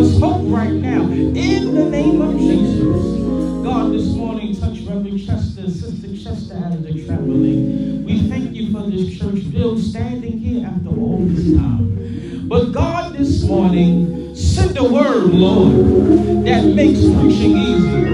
Us 0.00 0.18
hope 0.18 0.40
right 0.46 0.72
now. 0.72 1.02
In 1.02 1.74
the 1.74 1.84
name 1.84 2.22
of 2.22 2.38
Jesus. 2.38 3.62
God, 3.62 3.92
this 3.92 4.06
morning, 4.14 4.56
touch 4.56 4.78
Reverend 4.80 5.26
Chester, 5.26 5.68
Sister 5.68 6.16
Chester 6.16 6.54
as 6.54 6.80
they're 6.80 7.04
traveling. 7.04 8.02
We 8.06 8.22
thank 8.30 8.54
you 8.54 8.72
for 8.72 8.88
this 8.90 9.18
church 9.18 9.52
build 9.52 9.78
standing 9.78 10.38
here 10.38 10.66
after 10.66 10.88
all 10.88 11.18
this 11.18 11.54
time. 11.54 12.48
But 12.48 12.72
God, 12.72 13.12
this 13.12 13.44
morning, 13.44 14.34
send 14.34 14.78
a 14.78 14.84
word, 14.84 15.34
Lord, 15.34 16.46
that 16.46 16.64
makes 16.64 17.00
preaching 17.00 17.58
easy. 17.58 18.09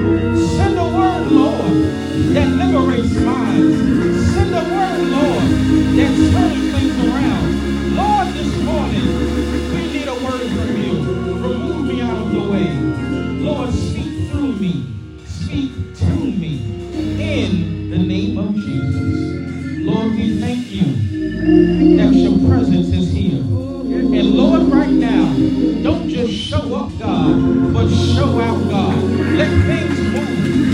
Things 29.65 29.99
move. 30.01 30.66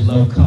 I 0.00 0.39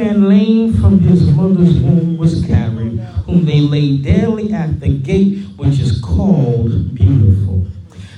man 0.00 0.28
lame 0.28 0.72
from 0.80 0.98
his 1.00 1.30
mother's 1.30 1.78
womb 1.78 2.16
was 2.16 2.42
carried, 2.46 2.98
whom 3.26 3.44
they 3.44 3.60
laid 3.60 4.02
daily 4.02 4.50
at 4.50 4.80
the 4.80 4.88
gate 4.88 5.44
which 5.56 5.78
is 5.78 6.00
called 6.00 6.94
Beautiful, 6.94 7.66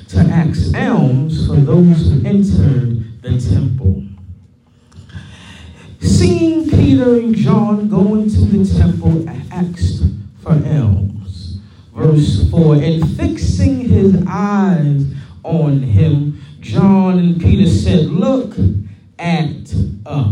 to 0.06 0.20
ask 0.20 0.72
alms 0.76 1.44
for 1.48 1.56
those 1.56 2.08
who 2.08 2.24
entered 2.24 3.20
the 3.22 3.36
temple. 3.36 4.04
Seeing 6.00 6.70
Peter 6.70 7.16
and 7.16 7.34
John 7.34 7.88
go 7.88 8.14
into 8.14 8.42
the 8.42 8.78
temple, 8.78 9.28
asked 9.50 10.04
for 10.40 10.52
alms. 10.52 11.58
Verse 11.92 12.48
4 12.48 12.76
And 12.76 13.16
fixing 13.16 13.80
his 13.80 14.24
eyes 14.28 15.04
on 15.42 15.82
him, 15.82 16.40
John 16.60 17.18
and 17.18 17.40
Peter 17.40 17.68
said, 17.68 18.06
Look 18.06 18.54
at 19.18 19.74
us. 20.06 20.31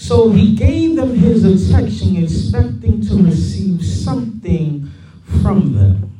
So 0.00 0.30
he 0.30 0.54
gave 0.54 0.96
them 0.96 1.14
his 1.14 1.44
attention, 1.44 2.16
expecting 2.16 3.02
to 3.02 3.16
receive 3.22 3.84
something 3.84 4.90
from 5.42 5.74
them. 5.74 6.10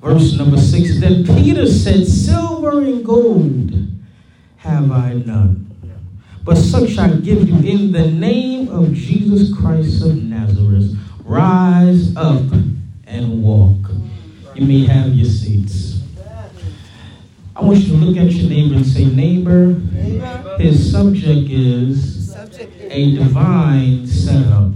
Verse 0.00 0.38
number 0.38 0.56
6 0.56 1.00
Then 1.00 1.26
Peter 1.26 1.66
said, 1.66 2.06
Silver 2.06 2.82
and 2.82 3.04
gold 3.04 3.72
have 4.58 4.92
I 4.92 5.14
none. 5.14 5.72
But 6.44 6.54
such 6.54 6.96
I 6.96 7.08
give 7.08 7.48
you 7.48 7.56
in 7.68 7.90
the 7.90 8.12
name 8.12 8.68
of 8.68 8.92
Jesus 8.94 9.52
Christ 9.52 10.00
of 10.04 10.22
Nazareth. 10.22 10.96
Rise 11.24 12.14
up 12.14 12.44
and 13.08 13.42
walk. 13.42 13.90
You 14.54 14.66
may 14.66 14.86
have 14.86 15.08
your 15.08 15.26
seats. 15.26 16.00
I 17.56 17.60
want 17.60 17.78
you 17.80 17.88
to 17.88 17.96
look 17.96 18.16
at 18.16 18.30
your 18.30 18.48
neighbor 18.48 18.76
and 18.76 18.86
say, 18.86 19.04
Neighbor, 19.06 19.74
his 20.58 20.92
subject 20.92 21.50
is 21.50 21.50
subject 21.50 21.50
is 21.50 22.23
a 22.90 23.16
divine 23.16 24.06
setup. 24.06 24.72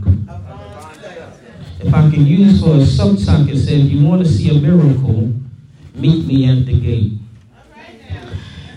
If 1.80 1.94
I 1.94 2.10
can 2.10 2.26
use 2.26 2.60
for 2.60 2.70
a 2.70 2.78
subtopic, 2.78 3.52
it 3.52 3.58
said, 3.58 3.80
if 3.80 3.90
you 3.92 4.04
want 4.04 4.24
to 4.24 4.28
see 4.28 4.50
a 4.50 4.60
miracle, 4.60 5.32
meet 5.94 6.26
me 6.26 6.50
at 6.50 6.66
the 6.66 6.80
gate. 6.80 7.12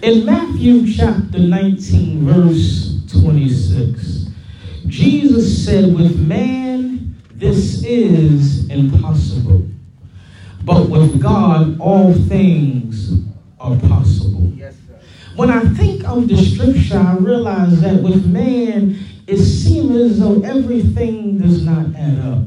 In 0.03 0.25
Matthew 0.25 0.91
chapter 0.93 1.39
19, 1.39 2.25
verse 2.25 2.99
26, 3.11 4.27
Jesus 4.87 5.65
said, 5.65 5.93
With 5.93 6.19
man 6.19 7.15
this 7.33 7.83
is 7.83 8.69
impossible, 8.69 9.67
but 10.63 10.89
with 10.89 11.21
God 11.21 11.79
all 11.79 12.13
things 12.13 13.11
are 13.59 13.75
possible. 13.77 14.51
Yes. 14.55 14.75
When 15.35 15.49
I 15.49 15.61
think 15.61 16.03
of 16.07 16.27
the 16.27 16.37
scripture, 16.37 16.97
I 16.97 17.15
realize 17.15 17.81
that 17.81 18.03
with 18.03 18.25
man, 18.25 18.97
it 19.27 19.37
seems 19.37 19.95
as 19.95 20.19
though 20.19 20.41
everything 20.41 21.39
does 21.39 21.63
not 21.63 21.95
add 21.95 22.19
up. 22.19 22.43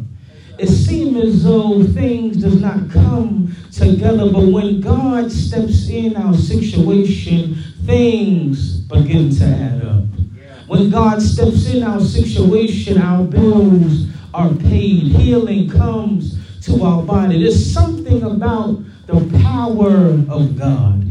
It 0.58 0.68
seems 0.68 1.16
as 1.16 1.44
though 1.44 1.82
things 1.82 2.36
does 2.36 2.60
not 2.60 2.90
come 2.90 3.56
together, 3.72 4.30
but 4.30 4.46
when 4.46 4.80
God 4.80 5.32
steps 5.32 5.88
in 5.88 6.16
our 6.16 6.34
situation, 6.34 7.56
things 7.84 8.80
begin 8.80 9.34
to 9.36 9.44
add 9.44 9.82
up. 9.82 10.04
When 10.66 10.90
God 10.90 11.20
steps 11.20 11.72
in 11.72 11.82
our 11.82 12.00
situation, 12.00 13.00
our 13.00 13.24
bills 13.24 14.06
are 14.32 14.50
paid. 14.50 15.04
Healing 15.04 15.68
comes 15.70 16.38
to 16.66 16.82
our 16.82 17.02
body. 17.02 17.42
There's 17.42 17.72
something 17.72 18.22
about 18.22 18.78
the 19.06 19.38
power 19.42 20.10
of 20.28 20.58
God. 20.58 21.03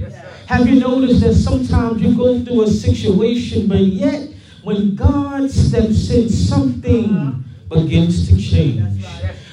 Have 0.47 0.67
you 0.67 0.79
noticed 0.79 1.21
that 1.21 1.35
sometimes 1.35 2.01
you 2.01 2.15
go 2.15 2.43
through 2.43 2.63
a 2.63 2.67
situation, 2.67 3.67
but 3.67 3.79
yet 3.79 4.29
when 4.63 4.95
God 4.95 5.49
steps 5.49 6.09
in, 6.09 6.29
something 6.29 7.43
begins 7.69 8.27
to 8.29 8.37
change. 8.37 9.03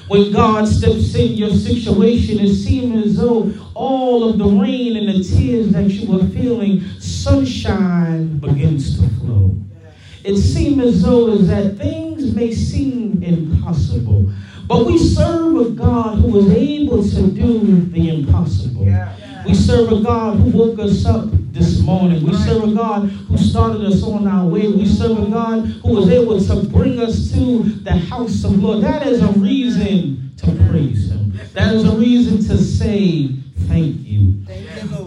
When 0.07 0.31
God 0.31 0.67
steps 0.67 1.15
in 1.15 1.33
your 1.33 1.51
situation, 1.51 2.39
it 2.39 2.53
seems 2.53 3.05
as 3.05 3.17
though 3.17 3.53
all 3.73 4.29
of 4.29 4.37
the 4.37 4.45
rain 4.45 4.97
and 4.97 5.07
the 5.07 5.23
tears 5.23 5.69
that 5.69 5.89
you 5.89 6.11
were 6.11 6.25
feeling, 6.27 6.81
sunshine 6.99 8.37
begins 8.39 8.99
to 8.99 9.07
flow. 9.15 9.55
It 10.23 10.37
seems 10.37 10.83
as 10.83 11.01
though 11.03 11.29
is 11.29 11.47
that 11.47 11.77
things 11.77 12.35
may 12.35 12.53
seem 12.53 13.23
impossible, 13.23 14.31
but 14.67 14.85
we 14.85 14.97
serve 14.97 15.55
a 15.55 15.69
God 15.71 16.19
who 16.19 16.39
is 16.39 16.53
able 16.53 17.03
to 17.03 17.31
do 17.31 17.81
the 17.85 18.09
impossible. 18.09 18.85
Yeah. 18.85 19.15
We 19.45 19.55
serve 19.55 19.91
a 19.91 20.01
God 20.01 20.37
who 20.37 20.49
woke 20.57 20.79
us 20.79 21.05
up 21.05 21.25
this 21.51 21.79
morning. 21.79 22.23
We 22.23 22.33
serve 22.33 22.63
a 22.63 22.73
God 22.73 23.09
who 23.09 23.37
started 23.37 23.81
us 23.85 24.03
on 24.03 24.27
our 24.27 24.47
way. 24.47 24.67
We 24.67 24.85
serve 24.85 25.17
a 25.17 25.25
God 25.25 25.65
who 25.65 25.95
was 25.95 26.09
able 26.09 26.39
to 26.39 26.69
bring 26.69 26.99
us 26.99 27.31
to 27.33 27.63
the 27.63 27.91
house 27.91 28.43
of 28.43 28.61
Lord. 28.61 28.83
That 28.83 29.07
is 29.07 29.21
a 29.21 29.31
reason 29.39 30.31
to 30.37 30.45
praise 30.69 31.11
Him. 31.11 31.39
That 31.53 31.73
is 31.73 31.85
a 31.85 31.95
reason 31.95 32.37
to 32.49 32.57
say 32.57 33.29
thank 33.67 34.07
you. 34.07 34.45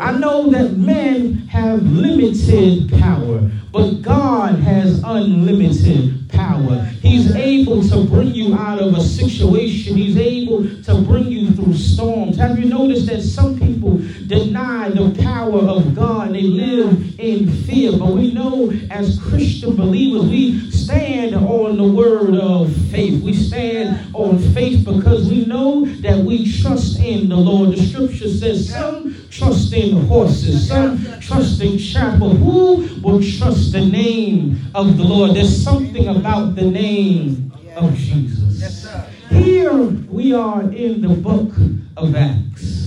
I 0.01 0.13
know 0.19 0.51
that 0.51 0.73
men 0.73 1.35
have 1.49 1.83
limited 1.83 2.91
power, 3.01 3.51
but 3.71 4.03
God 4.03 4.59
has 4.59 5.01
unlimited 5.05 6.24
power. 6.35 6.77
He's 7.03 7.35
able 7.35 7.83
to 7.89 8.05
bring 8.05 8.35
you 8.35 8.55
out 8.55 8.81
of 8.81 8.95
a 8.95 9.01
situation. 9.01 9.97
He's 9.97 10.17
able 10.17 10.65
to 10.83 11.03
bring 11.03 11.27
you 11.27 11.51
through 11.53 11.75
storms. 11.75 12.37
Have 12.37 12.59
you 12.59 12.67
noticed 12.67 13.07
that 13.07 13.23
some 13.23 13.59
people 13.59 13.99
deny 14.27 14.91
the 14.91 15.15
power 15.23 15.61
of 15.61 15.95
God? 15.95 16.33
They 16.35 16.43
live 16.43 17.19
in 17.19 17.51
fear. 17.65 17.93
But 17.93 18.13
we 18.13 18.33
know 18.33 18.73
as 18.91 19.19
Christian 19.21 19.77
believers, 19.77 20.29
we 20.29 20.71
stand 20.85 21.35
on 21.35 21.77
the 21.77 21.85
word 21.85 22.35
of 22.35 22.75
faith. 22.91 23.23
We 23.23 23.33
stand 23.33 24.15
on 24.15 24.39
faith 24.53 24.85
because 24.85 25.29
we 25.29 25.47
know 25.47 25.85
that 26.03 26.19
we 26.19 26.53
trust 26.61 27.01
in 27.01 27.29
the 27.29 27.37
Lord. 27.37 27.73
The 27.73 27.83
scripture 27.83 28.29
says 28.29 28.69
some 28.69 29.17
trust 29.31 29.73
in 29.73 30.07
horses, 30.07 30.69
some 30.69 31.03
trust 31.21 31.61
in 31.63 31.79
chapel. 31.79 32.31
Who 32.31 33.01
will 33.01 33.23
trust 33.23 33.73
the 33.73 33.85
name 33.85 34.61
of 34.75 34.97
the 34.97 35.05
Lord? 35.05 35.37
There's 35.37 35.63
something 35.63 36.09
about 36.09 36.55
the 36.55 36.71
name 36.71 37.53
of 37.77 37.95
Jesus. 37.95 38.87
Here 39.31 39.75
we 39.75 40.35
are 40.35 40.63
in 40.63 41.01
the 41.01 41.09
book 41.09 41.53
of 41.97 42.15
Acts. 42.15 42.84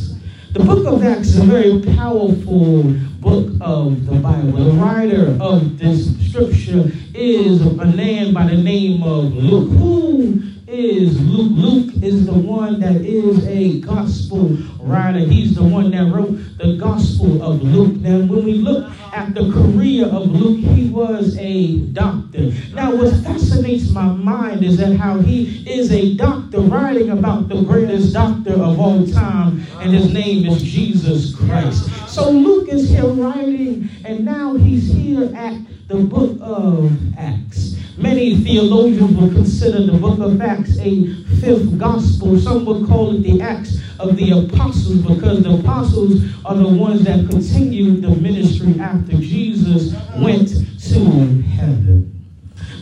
The 0.53 0.63
book 0.63 0.85
of 0.87 1.03
Acts 1.03 1.27
is 1.27 1.39
a 1.39 1.43
very 1.43 1.81
powerful 1.95 2.83
book 3.19 3.51
of 3.59 4.05
the 4.05 4.15
Bible. 4.15 4.63
The 4.63 4.71
writer 4.71 5.37
of 5.41 5.77
this 5.77 6.07
scripture 6.29 6.89
is 7.13 7.61
a 7.61 7.85
man 7.85 8.33
by 8.33 8.47
the 8.47 8.57
name 8.57 9.03
of 9.03 9.33
Luke. 9.35 9.69
Who 9.77 10.41
is 10.67 11.19
Luke? 11.19 11.51
Luke 11.53 11.93
is 12.01 12.25
the 12.25 12.33
one 12.33 12.79
that 12.79 12.95
is 13.01 13.45
a 13.45 13.81
gospel 13.81 14.57
writer. 14.87 15.19
He's 15.19 15.55
the 15.55 15.63
one 15.63 15.91
that 15.91 16.11
wrote 16.11 16.39
the 16.57 16.77
gospel 16.77 17.43
of 17.43 17.61
Luke. 17.61 17.97
Now, 17.97 18.19
when 18.19 18.43
we 18.43 18.53
look 18.55 18.91
at 19.13 19.33
the 19.33 19.51
career 19.51 20.05
of 20.05 20.31
Luke, 20.31 20.59
he 20.59 20.89
was 20.89 21.37
a 21.37 21.77
doctor. 21.93 22.51
Now, 22.73 22.95
what 22.95 23.13
fascinates 23.23 23.89
my 23.91 24.07
mind 24.07 24.63
is 24.63 24.77
that 24.77 24.95
how 24.95 25.19
he 25.19 25.63
is 25.69 25.91
a 25.91 26.15
doctor 26.15 26.61
writing 26.61 27.09
about 27.09 27.49
the 27.49 27.61
greatest 27.63 28.13
doctor 28.13 28.53
of 28.53 28.79
all 28.79 29.05
time, 29.07 29.65
and 29.79 29.93
his 29.93 30.13
name 30.13 30.45
is 30.45 30.61
Jesus 30.61 31.35
Christ. 31.35 31.89
So 32.07 32.31
Luke 32.31 32.69
is 32.69 32.89
here 32.89 33.07
writing, 33.07 33.89
and 34.05 34.25
now 34.25 34.55
he's 34.55 34.91
here 34.91 35.31
at 35.35 35.57
the 35.87 35.97
book 35.97 36.37
of 36.41 36.91
Acts. 37.17 37.75
Many 37.97 38.37
theologians 38.37 39.15
would 39.17 39.33
consider 39.33 39.83
the 39.83 39.97
book 39.97 40.19
of 40.19 40.39
Acts 40.39 40.77
a 40.79 41.13
fifth 41.41 41.77
gospel. 41.79 42.39
Some 42.39 42.65
would 42.65 42.87
call 42.87 43.15
it 43.15 43.23
the 43.23 43.41
Acts 43.41 43.81
of 43.99 44.15
the 44.17 44.31
Apostles 44.31 44.76
because 44.85 45.43
the 45.43 45.51
apostles 45.51 46.23
are 46.45 46.55
the 46.55 46.67
ones 46.67 47.03
that 47.03 47.29
continued 47.29 48.01
the 48.01 48.09
ministry 48.09 48.79
after 48.79 49.13
Jesus 49.13 49.93
went 50.17 50.49
to 50.49 51.41
heaven. 51.41 52.13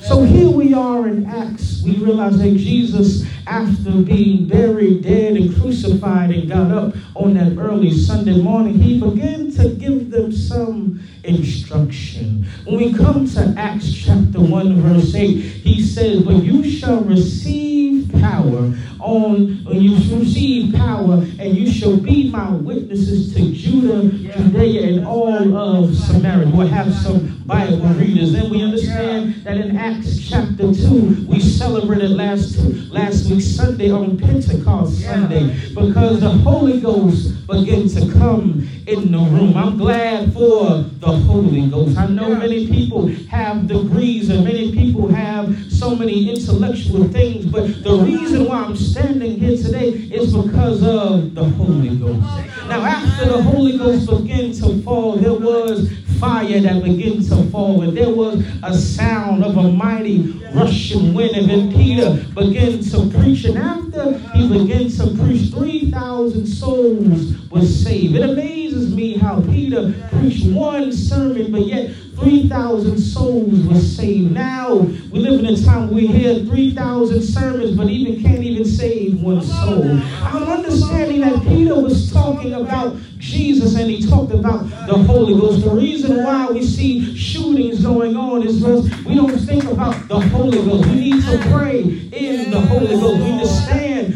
So 0.02 0.24
here 0.24 0.50
we 0.50 0.74
are 0.74 1.08
in 1.08 1.26
Acts. 1.26 1.82
We 1.84 1.96
realize 1.96 2.38
that 2.38 2.56
Jesus, 2.56 3.26
after 3.48 3.92
being 3.92 4.48
buried, 4.48 5.04
dead, 5.04 5.36
and 5.36 5.50
crucified, 5.56 5.65
and 5.84 6.48
got 6.50 6.72
up 6.72 6.96
on 7.16 7.34
that 7.34 7.58
early 7.58 7.92
Sunday 7.92 8.42
morning, 8.42 8.80
he 8.80 9.00
began 9.00 9.52
to 9.52 9.70
give 9.70 10.10
them 10.10 10.32
some 10.32 11.02
instruction. 11.24 12.46
When 12.66 12.78
we 12.78 12.94
come 12.94 13.28
to 13.30 13.54
Acts 13.58 13.94
chapter 13.94 14.40
1, 14.40 14.82
verse 14.82 15.14
8, 15.14 15.28
he 15.28 15.82
says, 15.82 16.24
But 16.24 16.44
you 16.44 16.70
shall 16.70 17.02
receive 17.02 18.12
power 18.22 18.74
on 19.00 19.64
when 19.66 19.82
you 19.82 19.96
receive 20.18 20.74
power, 20.74 21.14
and 21.14 21.56
you 21.56 21.70
shall 21.70 21.98
be 21.98 22.30
my 22.30 22.50
witnesses 22.52 23.34
to 23.36 23.54
Judah, 23.54 24.10
Judea, 24.10 24.96
and 24.98 25.06
all 25.06 25.56
of 25.56 25.96
Samaria. 25.96 26.48
We'll 26.48 26.68
have 26.68 26.94
some 26.94 27.44
Bible 27.46 27.88
readers. 27.90 28.32
Then 28.32 28.50
we 28.50 28.64
understand 28.64 29.44
that 29.44 29.58
in 29.58 29.78
Acts 29.78 30.28
chapter 30.28 30.74
2, 30.74 31.28
we 31.28 31.40
celebrated 31.40 32.12
last 32.12 32.58
last 32.90 33.30
week 33.30 33.42
Sunday 33.42 33.92
on 33.92 34.18
Pentecost 34.18 35.02
Sunday 35.02 35.50
because 35.76 36.22
the 36.22 36.30
Holy 36.30 36.80
Ghost 36.80 37.46
began 37.48 37.88
to 37.90 38.12
come 38.14 38.68
in 38.88 39.12
the 39.12 39.18
room. 39.18 39.58
I'm 39.58 39.78
glad 39.78 40.34
for 40.34 40.84
the 41.00 41.12
Holy 41.12 41.68
Ghost. 41.70 41.98
I 41.98 42.08
know 42.08 42.34
many 42.34 42.68
people 42.68 43.08
have 43.30 43.68
degrees 43.68 44.30
and 44.30 44.46
many 44.46 44.72
people 44.72 45.10
have 45.10 45.54
so 45.72 45.94
many 45.94 46.30
intellectual 46.30 47.04
things, 47.10 47.46
but 47.46 47.84
the 47.84 47.98
reason 47.98 48.46
why 48.46 48.64
I'm 48.64 48.78
standing 48.78 49.38
here 49.38 49.58
today 49.58 49.90
is 49.90 50.34
because 50.34 50.82
of 50.82 51.36
the 51.36 51.44
Holy 51.44 51.98
Ghost. 51.98 52.22
Now, 52.68 52.84
after 52.86 53.26
the 53.26 53.44
Holy 53.44 53.78
Ghost 53.78 54.10
began 54.10 54.54
to 54.54 54.82
fall, 54.82 55.18
there 55.18 55.34
was 55.34 55.92
fire 56.20 56.60
that 56.60 56.84
began 56.84 57.24
to 57.24 57.44
fall, 57.50 57.82
and 57.82 57.96
there 57.96 58.10
was 58.10 58.44
a 58.64 58.74
sound 58.74 59.44
of 59.44 59.58
a 59.58 59.72
mighty 59.72 60.22
rushing 60.54 61.14
wind. 61.14 61.36
And 61.36 61.50
then 61.50 61.74
Peter 61.74 62.24
began 62.34 62.82
to 62.84 63.10
preach, 63.18 63.46
and 63.46 63.58
after 63.58 64.18
he 64.34 64.48
began 64.48 64.90
to 64.90 65.08
preach, 65.18 65.52
3,000 65.52 66.46
souls 66.46 67.50
were 67.50 67.66
saved. 67.66 68.16
It 68.16 68.30
amazes 68.30 68.94
me 68.94 69.18
how 69.18 69.42
Peter 69.42 69.94
preached 70.12 70.46
one 70.48 70.92
sermon, 70.92 71.52
but 71.52 71.66
yet 71.66 71.92
3,000 72.16 72.98
souls 72.98 73.68
were 73.68 73.80
saved. 73.80 74.32
Now 74.32 74.76
we 74.76 75.20
live 75.20 75.40
in 75.40 75.46
a 75.46 75.62
time 75.64 75.88
where 75.88 75.96
we 75.96 76.08
hear 76.08 76.36
3,000 76.46 77.22
sermons, 77.22 77.76
but 77.76 77.90
even 77.90 78.22
can't 78.24 78.44
even 78.44 78.66
save 78.66 79.22
one 79.22 79.42
soul. 79.42 79.84
I'm 80.22 80.44
understanding 80.44 81.22
that 81.22 81.44
Peter 81.44 81.76
was 81.80 82.12
talking 82.12 82.54
about 82.54 82.96
Jesus 83.18 83.76
and 83.76 83.90
he 83.90 84.06
talked 84.08 84.32
about 84.32 84.70
the 84.88 84.98
Holy 84.98 85.40
Ghost. 85.40 85.64
The 85.64 85.72
reason 85.72 86.24
why 86.24 86.50
we 86.52 86.64
see 86.64 87.16
shootings 87.16 87.82
going 87.82 88.16
on 88.16 88.44
is 88.44 88.60
because 88.60 88.90
we 89.06 89.16
don't 89.16 89.38
think 89.38 89.64
about 89.66 90.08
the 90.08 90.20
Holy 90.20 90.58
Ghost. 90.58 90.88
We 90.90 90.96
need 90.96 91.24
to 91.24 91.38
pray 91.52 91.82
in 91.82 92.52
the 92.52 92.62
Holy 92.62 92.88
Ghost. 92.88 93.20
We 93.20 93.32
need 93.32 93.46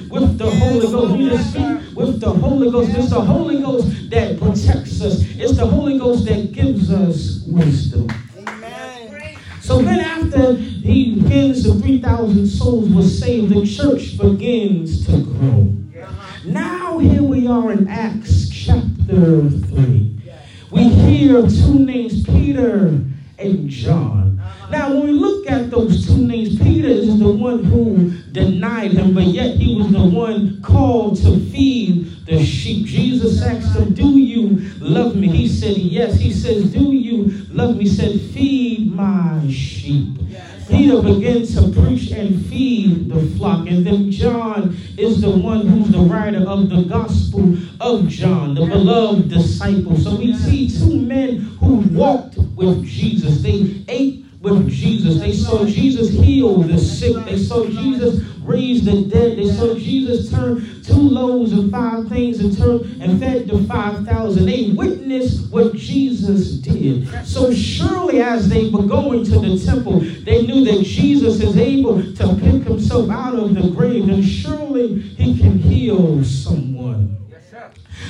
with 0.09 0.37
the 0.37 0.49
Holy 0.49 0.87
Ghost. 0.87 1.17
We 1.17 1.29
to 1.29 1.43
speak 1.43 1.95
with 1.95 2.19
the 2.19 2.29
Holy 2.29 2.71
Ghost. 2.71 2.91
It's 2.95 3.09
the 3.09 3.21
Holy 3.21 3.61
Ghost 3.61 4.09
that 4.09 4.37
protects 4.39 5.01
us. 5.01 5.23
It's 5.37 5.57
the 5.57 5.65
Holy 5.65 5.97
Ghost 5.97 6.25
that 6.25 6.51
gives 6.51 6.91
us 6.91 7.43
wisdom. 7.47 8.07
So 9.61 9.81
then 9.83 9.99
after 9.99 10.55
he 10.55 11.15
begins, 11.15 11.63
the 11.63 11.75
3,000 11.75 12.47
souls 12.47 12.89
were 12.89 13.03
saved, 13.03 13.53
the 13.53 13.67
church 13.67 14.17
begins 14.17 15.05
to 15.05 15.23
grow. 15.23 15.75
Uh-huh. 16.01 16.39
Now 16.45 16.97
here 16.97 17.21
we 17.21 17.45
are 17.45 17.71
in 17.71 17.87
Acts 17.87 18.49
chapter 18.49 19.47
3. 19.47 20.15
We 20.71 20.89
hear 20.89 21.41
two 21.43 21.79
names, 21.79 22.23
Peter 22.23 22.99
and 23.39 23.69
John. 23.69 24.41
Now, 24.69 24.93
when 24.93 25.03
we 25.03 25.11
look 25.11 25.49
at 25.49 25.71
those 25.71 26.05
two 26.05 26.17
names, 26.17 26.57
Peter 26.59 26.87
is 26.87 27.17
the 27.17 27.31
one 27.31 27.63
who 27.63 28.11
denied 28.31 28.91
him, 28.91 29.13
but 29.13 29.23
yet 29.23 29.55
he 29.55 29.75
was 29.75 29.91
the 29.91 30.05
one 30.05 30.61
called 30.61 31.17
to 31.23 31.39
feed 31.51 32.25
the 32.25 32.43
sheep. 32.45 32.85
Jesus 32.85 33.41
asked 33.41 33.75
him, 33.75 33.93
Do 33.93 34.19
you 34.19 34.57
love 34.79 35.15
me? 35.15 35.27
He 35.27 35.47
said, 35.47 35.77
Yes. 35.77 36.19
He 36.19 36.31
says, 36.31 36.71
Do 36.71 36.91
you 36.93 37.45
love 37.49 37.77
me? 37.77 37.85
He 37.85 37.89
said, 37.89 38.21
Feed 38.33 38.93
my 38.93 39.49
sheep. 39.49 40.19
Peter 40.69 41.01
began 41.01 41.45
to 41.45 41.71
preach 41.81 42.11
and 42.11 42.45
feed 42.45 43.09
the 43.09 43.21
flock. 43.37 43.67
And 43.67 43.85
then 43.85 44.11
John 44.11 44.77
is 44.97 45.21
the 45.21 45.31
one 45.31 45.67
who's 45.67 45.89
the 45.89 45.99
writer 45.99 46.47
of 46.47 46.69
the 46.69 46.83
Gospel 46.83 47.57
of 47.81 48.07
John, 48.07 48.53
the 48.53 48.65
beloved 48.65 49.29
disciple. 49.29 49.97
So 49.97 50.15
we 50.15 50.33
see 50.33 50.69
two 50.69 51.01
men 51.01 51.37
who 51.59 51.77
walked 51.97 52.37
with 52.37 52.85
Jesus. 52.85 53.41
They 53.41 53.83
ate 53.87 54.25
with 54.41 54.69
Jesus. 54.69 55.19
They 55.19 55.33
saw 55.33 55.65
Jesus 55.65 56.09
heal 56.09 56.59
the 56.59 56.77
sick. 56.77 57.15
They 57.25 57.37
saw 57.37 57.65
Jesus 57.65 58.23
raise 58.41 58.83
the 58.85 59.03
dead. 59.03 59.37
They 59.37 59.49
saw 59.49 59.75
Jesus 59.75 60.31
turn 60.31 60.81
two 60.83 60.93
loaves 60.93 61.53
of 61.53 61.69
five 61.69 62.07
things 62.07 62.39
and 62.39 62.57
turn 62.57 63.01
and 63.01 63.19
fed 63.19 63.47
the 63.47 63.63
five 63.65 64.05
thousand. 64.05 64.45
They 64.45 64.71
witnessed 64.71 65.51
what 65.51 65.75
Jesus 65.75 66.53
did. 66.53 67.07
So 67.25 67.53
surely 67.53 68.21
as 68.21 68.49
they 68.49 68.69
were 68.69 68.83
going 68.83 69.25
to 69.25 69.39
the 69.39 69.63
temple, 69.63 69.99
they 69.99 70.47
knew 70.47 70.63
that 70.65 70.83
Jesus 70.83 71.41
is 71.41 71.57
able 71.57 72.01
to 72.01 72.35
pick 72.35 72.63
himself 72.63 73.09
out 73.09 73.35
of 73.35 73.53
the 73.53 73.69
grave, 73.69 74.07
and 74.07 74.23
surely 74.23 74.99
he 74.99 75.37
can 75.37 75.59
heal 75.59 76.23
someone. 76.23 77.17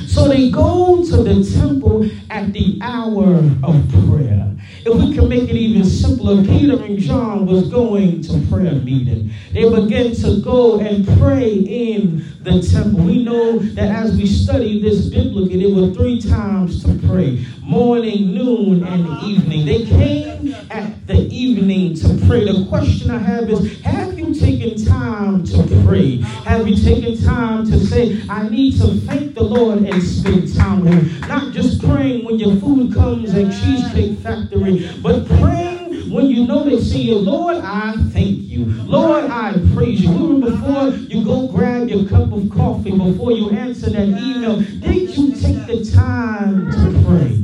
So 0.08 0.28
they 0.28 0.50
go 0.50 1.04
to 1.04 1.18
the 1.24 1.44
temple 1.60 2.10
at 2.30 2.54
the 2.54 2.80
hour 2.82 3.36
of 3.64 3.90
prayer. 4.08 4.56
If 4.86 4.96
we 4.96 5.14
can 5.14 5.28
make 5.28 5.50
it 5.50 5.56
even 5.56 5.84
simpler, 5.84 6.42
Peter 6.44 6.82
and 6.82 6.98
John 6.98 7.46
was 7.46 7.68
going 7.70 8.22
to 8.24 8.40
prayer 8.50 8.76
meeting. 8.76 9.32
They 9.52 9.70
began 9.70 10.14
to 10.16 10.42
go 10.42 10.80
and 10.80 11.06
pray 11.20 11.52
in 11.52 12.26
the 12.44 12.62
temple. 12.62 13.02
We 13.02 13.24
know 13.24 13.60
that 13.60 13.92
as 13.92 14.16
we 14.16 14.26
study 14.26 14.82
this 14.82 15.08
biblically, 15.08 15.66
there 15.66 15.76
were 15.76 15.94
three 15.94 16.22
times 16.22 16.84
to 16.84 16.94
pray 17.08 17.46
morning, 17.70 18.34
noon, 18.34 18.84
and 18.84 19.24
evening. 19.24 19.64
They 19.64 19.86
came 19.86 20.56
at 20.72 21.06
the 21.06 21.28
evening 21.28 21.94
to 21.98 22.26
pray. 22.26 22.44
The 22.44 22.66
question 22.68 23.12
I 23.12 23.20
have 23.20 23.48
is 23.48 23.80
Have 23.82 24.18
you 24.18 24.34
taken 24.34 24.84
time 24.84 25.44
to 25.44 25.84
pray? 25.86 26.18
Have 26.46 26.68
you 26.68 26.76
taken 26.76 27.24
time 27.24 27.70
to 27.70 27.80
say, 27.80 28.24
I 28.28 28.50
need 28.50 28.80
to 28.80 28.88
thank 29.02 29.36
the 29.36 29.44
Lord 29.44 29.84
and 29.84 30.02
spend 30.02 30.56
time 30.56 30.84
with 30.84 30.94
Him? 30.94 31.30
Not 31.30 31.54
just 31.54 31.80
praying 31.84 32.26
when 32.26 32.40
your 32.40 32.56
food 32.60 32.92
comes 32.92 33.36
at 33.36 33.52
Cheesecake 33.62 34.18
Factory, 34.18 34.90
but 35.04 35.28
praying 35.28 36.10
when 36.10 36.26
you 36.26 36.48
know 36.48 36.64
they 36.64 36.80
see 36.80 37.04
you. 37.04 37.20
Lord, 37.20 37.58
I 37.58 37.94
thank 38.10 38.40
you. 38.50 38.66
Lord, 38.66 39.26
I 39.26 39.54
praise 39.76 40.02
you. 40.02 40.10
Even 40.10 40.42
before 40.42 40.88
you 40.88 41.24
go 41.24 41.48
grab 41.48 41.88
your 41.88 42.10
cup 42.10 42.34
of 42.34 42.50
coffee, 42.50 42.98
before 42.98 43.32
you 43.32 43.52
answer 43.52 43.92
that 43.92 44.08
email, 44.08 44.60
did 44.60 45.16
you 45.16 45.34
take 45.34 45.68
the 45.68 45.86
time 45.94 46.72
to 46.72 47.06
pray? 47.06 47.39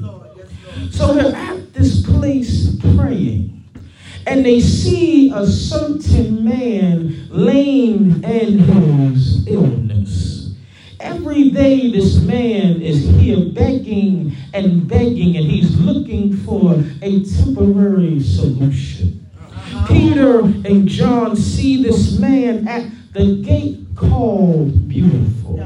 So 0.96 1.14
they're 1.14 1.36
at 1.36 1.74
this 1.74 2.06
place 2.06 2.74
praying. 2.96 3.64
And 4.25 4.46
they 4.46 4.62
see 4.62 5.30
a 5.30 5.46
certain 5.46 6.46
man 6.46 7.28
lame 7.30 8.24
in 8.24 8.60
his 8.60 9.46
illness. 9.46 10.56
Every 11.02 11.50
day, 11.50 11.92
this 11.92 12.22
man 12.22 12.82
is 12.82 13.04
here 13.20 13.50
begging 13.52 14.38
and 14.54 14.88
begging, 14.88 15.36
and 15.36 15.46
he's 15.46 15.78
looking 15.78 16.38
for 16.38 16.82
a 17.02 17.24
temporary 17.25 18.22
solution. 18.22 19.30
Peter 19.90 20.40
and 20.40 20.88
John 20.88 21.36
see 21.36 21.84
this 21.84 22.18
man 22.18 22.70
at 22.70 22.90
the 23.12 23.42
gate 23.44 23.86
called 23.98 24.88
Beautiful. 24.88 25.58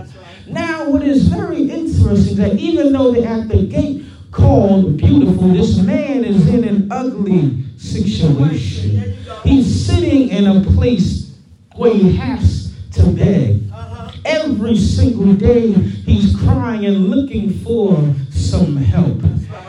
Now, 0.47 0.89
what 0.89 1.03
is 1.03 1.27
very 1.27 1.69
interesting 1.69 2.31
is 2.31 2.35
that 2.37 2.55
even 2.55 2.91
though 2.91 3.11
they're 3.11 3.27
at 3.27 3.47
the 3.47 3.67
gate 3.67 4.03
called 4.31 4.97
Beautiful, 4.97 5.49
this 5.49 5.77
man 5.77 6.23
is 6.23 6.47
in 6.47 6.63
an 6.63 6.91
ugly 6.91 7.63
situation. 7.77 9.15
He's 9.43 9.85
sitting 9.85 10.29
in 10.29 10.47
a 10.47 10.61
place 10.61 11.37
where 11.75 11.93
he 11.93 12.15
has 12.15 12.75
to 12.93 13.05
beg. 13.07 13.63
Every 14.25 14.77
single 14.77 15.33
day, 15.33 15.71
he's 15.71 16.35
crying 16.35 16.85
and 16.85 17.09
looking 17.09 17.51
for 17.59 18.13
some 18.29 18.75
help. 18.75 19.23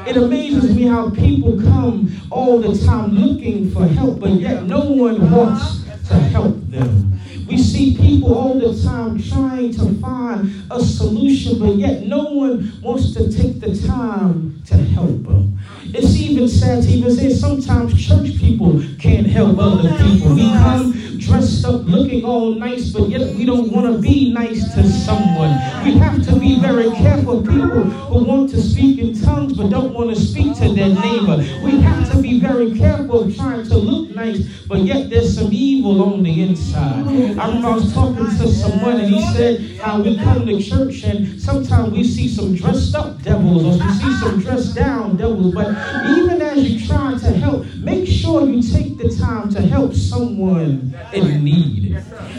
It 0.07 0.17
amazes 0.17 0.75
me 0.75 0.85
how 0.85 1.11
people 1.11 1.61
come 1.61 2.11
all 2.31 2.59
the 2.59 2.77
time 2.85 3.13
looking 3.13 3.71
for 3.71 3.87
help, 3.87 4.21
but 4.21 4.33
yet 4.33 4.65
no 4.65 4.81
one 4.81 5.31
wants 5.31 5.85
to 6.09 6.15
help 6.15 6.57
them. 6.71 7.10
We 7.51 7.59
see 7.59 7.97
people 7.97 8.33
all 8.33 8.61
the 8.61 8.81
time 8.81 9.21
trying 9.21 9.75
to 9.75 9.93
find 10.01 10.63
a 10.71 10.81
solution, 10.81 11.59
but 11.59 11.75
yet 11.75 12.07
no 12.07 12.23
one 12.33 12.81
wants 12.81 13.13
to 13.15 13.29
take 13.29 13.59
the 13.59 13.77
time 13.89 14.63
to 14.67 14.77
help 14.77 15.25
them. 15.25 15.59
It's 15.93 16.15
even 16.21 16.49
sad 16.49 16.85
to 16.85 16.89
even 16.89 17.11
say 17.11 17.31
sometimes 17.31 17.95
church 17.95 18.39
people 18.39 18.83
can't 18.99 19.27
help 19.27 19.59
other 19.59 19.89
people. 20.05 20.35
We 20.35 20.49
come 20.53 20.93
dressed 21.19 21.65
up 21.65 21.83
looking 21.85 22.25
all 22.25 22.55
nice, 22.55 22.91
but 22.91 23.09
yet 23.09 23.35
we 23.37 23.45
don't 23.45 23.71
want 23.71 23.87
to 23.87 24.01
be 24.01 24.33
nice 24.33 24.75
to 24.75 24.89
someone. 24.89 25.51
We 25.85 25.95
have 25.99 26.25
to 26.27 26.39
be 26.39 26.61
very 26.61 26.91
careful. 26.93 27.43
People 27.43 27.85
who 28.11 28.25
want 28.25 28.51
to 28.51 28.61
speak 28.61 28.99
in 28.99 29.21
tongues 29.21 29.53
but 29.53 29.71
don't 29.71 29.93
want 29.93 30.11
to 30.11 30.21
speak 30.21 30.57
to 30.59 30.73
their 30.73 30.89
neighbor. 30.89 31.37
We 31.63 31.81
have 31.83 32.11
to 32.13 32.21
be 32.21 32.41
very 32.41 32.77
careful 32.77 33.25
of 33.25 33.37
trying 33.37 33.65
to 33.67 33.77
look 33.77 34.15
nice, 34.15 34.41
but 34.67 34.81
yet 34.81 35.11
there's 35.11 35.35
some 35.37 35.51
evil 35.53 36.03
on 36.03 36.23
the 36.23 36.43
inside. 36.43 37.07
I 37.39 37.47
remember 37.47 37.69
I 37.69 37.75
was 37.75 37.93
talking 37.93 38.27
to 38.27 38.49
someone 38.49 39.01
and 39.01 39.15
he 39.15 39.23
said 39.33 39.79
how 39.79 40.01
we 40.03 40.17
come 40.17 40.47
to 40.47 40.63
church 40.63 41.05
and 41.05 41.41
sometimes 41.41 41.93
we 41.93 42.05
see 42.05 42.29
some 42.29 42.55
dressed 42.55 42.95
up 42.95 43.23
devils 43.23 43.65
or 43.65 43.85
we 43.85 43.93
see 43.93 44.13
some 44.21 44.41
dressed 44.41 44.75
down 44.75 45.17
devils, 45.17 45.55
but 45.55 45.75
even 46.17 46.43
as 46.43 46.71
you 46.71 46.87
try 46.87 47.19
to 47.19 47.33
help, 47.33 47.67
make 47.77 48.07
sure 48.09 48.47
you 48.49 48.63
take 48.63 48.99
the 48.99 49.15
time 49.17 49.51
to 49.51 49.61
help 49.61 49.95
someone 49.95 50.95
in 51.13 51.45
need. 51.45 51.95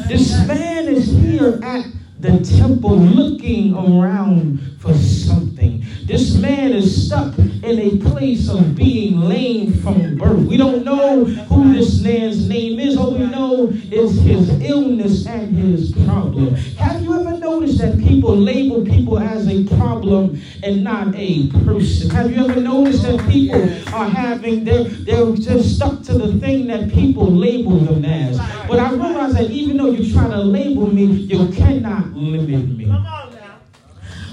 This 0.08 0.46
man 0.48 0.88
is 0.88 1.08
here 1.08 1.60
at 1.64 1.86
the 2.20 2.40
temple 2.40 2.98
looking 2.98 3.74
around 3.74 4.60
for 4.80 4.94
something. 4.94 5.81
This 6.04 6.36
man 6.36 6.74
is 6.74 7.08
stuck 7.08 7.38
in 7.38 7.80
a 7.80 7.98
place 8.10 8.50
of 8.50 8.76
being 8.76 9.20
lame 9.22 9.72
from 9.82 10.18
birth. 10.18 10.46
We 10.46 10.58
don't 10.58 10.84
know 10.84 11.26
who 11.26 11.74
this 11.74 12.02
man's 12.02 12.50
name 12.50 12.80
is. 12.80 12.98
All 12.98 13.14
we 13.14 13.28
know 13.28 13.68
is 13.70 14.20
his 14.22 14.50
illness 14.62 15.28
and 15.28 15.56
his 15.56 15.92
problem. 16.06 16.56
Have 16.56 17.04
you 17.04 17.14
ever 17.14 17.38
noticed 17.38 17.78
that 17.80 18.00
people 18.00 18.36
label 18.36 18.84
people 18.84 19.20
as 19.20 19.48
a 19.48 19.64
problem 19.78 20.42
and 20.64 20.84
not 20.84 21.14
a 21.16 21.48
person? 21.66 22.10
Have 22.10 22.32
you 22.32 22.46
ever 22.50 22.60
noticed 22.60 23.04
that 23.04 23.30
people 23.30 23.62
are 23.94 24.10
having, 24.10 24.64
they're, 24.64 24.86
they're 24.86 25.36
just 25.36 25.76
stuck 25.76 26.02
to 26.04 26.14
the 26.14 26.40
thing 26.40 26.68
that 26.68 26.92
people 26.92 27.28
label 27.32 27.78
them 27.78 28.04
as? 28.06 28.38
But 28.68 28.80
I 28.80 28.92
realize 28.92 29.34
that 29.36 29.52
even 29.52 29.78
though 29.78 29.92
you 29.92 30.12
try 30.12 30.28
to 30.28 30.40
label 30.42 30.92
me, 30.92 31.06
you 31.06 31.48
cannot 31.54 32.12
limit 32.14 32.68
me. 32.70 32.92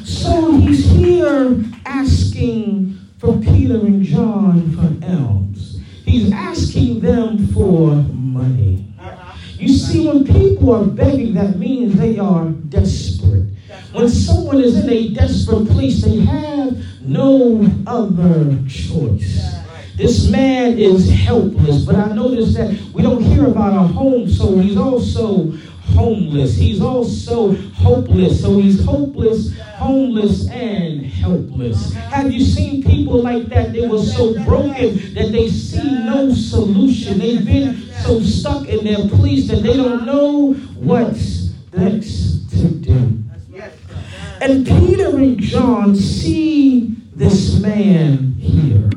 So 0.09 0.53
he's 0.53 0.87
here 0.87 1.63
asking 1.85 2.99
for 3.19 3.37
Peter 3.41 3.75
and 3.75 4.03
John 4.03 4.73
for 4.73 5.07
alms. 5.07 5.81
He's 6.07 6.33
asking 6.33 7.01
them 7.01 7.47
for 7.49 7.95
money. 8.15 8.87
You 9.59 9.69
see, 9.69 10.09
when 10.09 10.25
people 10.25 10.73
are 10.73 10.87
begging, 10.87 11.35
that 11.35 11.59
means 11.59 11.99
they 11.99 12.19
are 12.19 12.47
desperate. 12.47 13.51
When 13.93 14.09
someone 14.09 14.63
is 14.63 14.79
in 14.83 14.89
a 14.89 15.09
desperate 15.11 15.69
place, 15.69 16.03
they 16.03 16.21
have 16.21 16.83
no 17.03 17.71
other 17.87 18.57
choice. 18.67 19.45
This 19.95 20.31
man 20.31 20.79
is 20.79 21.11
helpless, 21.11 21.85
but 21.85 21.97
I 21.97 22.15
notice 22.15 22.55
that 22.55 22.71
we 22.95 23.03
don't 23.03 23.23
hear 23.23 23.47
about 23.47 23.75
a 23.75 23.87
home, 23.87 24.27
so 24.27 24.57
he's 24.57 24.79
also 24.79 25.53
homeless. 25.99 26.57
He's 26.57 26.81
also 26.81 27.57
hopeless. 27.73 28.41
So 28.41 28.59
he's 28.61 28.85
hopeless, 28.85 29.59
homeless, 29.59 30.49
and 30.49 31.05
helpless. 31.05 31.93
Have 31.95 32.31
you 32.31 32.41
seen 32.41 32.85
people 32.85 33.21
like 33.21 33.47
that? 33.47 33.73
They 33.73 33.87
were 33.87 34.03
so 34.03 34.33
broken 34.45 35.15
that 35.15 35.33
they 35.33 35.49
see 35.49 35.91
no 36.05 36.33
solution. 36.33 37.19
They've 37.19 37.45
been 37.45 37.91
so 38.05 38.21
stuck 38.21 38.69
in 38.69 38.85
their 38.85 39.09
place 39.09 39.49
that 39.49 39.63
they 39.63 39.77
don't 39.77 40.07
know 40.07 40.53
what's 40.77 41.53
next 41.73 42.49
to 42.51 42.69
do. 42.69 43.25
And 44.41 44.65
Peter 44.65 45.17
and 45.17 45.41
John 45.41 45.97
see 45.97 46.95
this 47.17 47.59
man 47.59 48.35
here. 48.35 48.89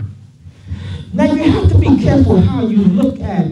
Now 1.13 1.33
you 1.33 1.51
have 1.51 1.67
to 1.71 1.77
be 1.79 1.99
careful 1.99 2.39
how 2.39 2.67
you 2.67 2.77
look 2.77 3.19
at. 3.21 3.47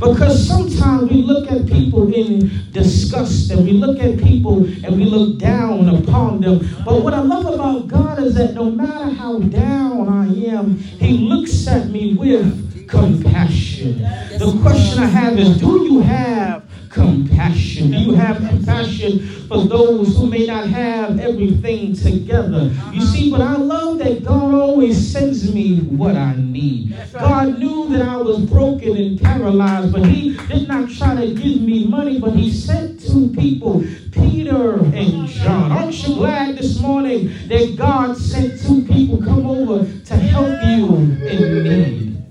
Because 0.00 0.48
sometimes 0.48 1.10
we 1.10 1.22
look 1.22 1.50
at 1.50 1.66
people 1.66 2.12
in 2.12 2.50
disgust 2.72 3.50
and 3.50 3.66
we 3.66 3.72
look 3.72 3.98
at 4.00 4.18
people 4.18 4.64
and 4.64 4.96
we 4.96 5.04
look 5.04 5.38
down 5.38 5.90
upon 5.90 6.40
them. 6.40 6.60
But 6.86 7.02
what 7.02 7.12
I 7.12 7.20
love 7.20 7.44
about 7.54 7.86
God 7.86 8.22
is 8.22 8.34
that 8.36 8.54
no 8.54 8.70
matter 8.70 9.10
how 9.10 9.38
down 9.40 10.08
I 10.08 10.26
am, 10.48 10.78
He 10.78 11.18
looks 11.18 11.66
at 11.66 11.90
me 11.90 12.14
with 12.14 12.88
compassion. 12.88 13.98
The 14.38 14.58
question 14.62 15.02
I 15.02 15.06
have 15.06 15.38
is 15.38 15.58
do 15.58 15.84
you 15.84 16.00
have 16.00 16.69
compassion? 16.90 17.92
Do 17.92 17.98
you 17.98 18.12
have 18.14 18.38
compassion 18.38 19.20
for 19.46 19.64
those 19.64 20.16
who 20.16 20.26
may 20.26 20.46
not 20.46 20.68
have 20.68 21.20
everything 21.20 21.94
together? 21.94 22.72
You 22.92 23.00
see, 23.00 23.30
but 23.30 23.40
I 23.40 23.56
love 23.56 23.98
that 23.98 24.24
God 24.24 24.52
always 24.52 25.12
sends 25.12 25.52
me 25.54 25.78
what 25.80 26.16
I 26.16 26.34
need. 26.36 26.96
God 27.12 27.58
knew 27.58 27.88
that 27.90 28.02
I 28.02 28.16
was 28.16 28.40
broken 28.40 28.96
and 28.96 29.20
paralyzed, 29.20 29.92
but 29.92 30.04
He 30.06 30.36
did 30.48 30.68
not 30.68 30.90
try 30.90 31.14
to 31.14 31.32
give 31.32 31.62
me 31.62 31.86
money, 31.86 32.18
but 32.18 32.32
He 32.32 32.52
sent 32.52 33.00
two 33.00 33.28
people, 33.30 33.84
Peter 34.12 34.74
and 34.80 35.28
John. 35.28 35.72
Aren't 35.72 36.06
you 36.06 36.14
glad 36.16 36.58
this 36.58 36.80
morning 36.80 37.32
that 37.46 37.76
God 37.76 38.16
sent 38.16 38.60
two 38.60 38.82
people 38.82 39.22
come 39.22 39.46
over 39.46 39.84
to 40.06 40.16
help 40.16 40.48
you 40.64 40.96
in 41.26 41.62
need? 41.62 42.24